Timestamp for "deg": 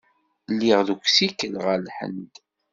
0.87-0.99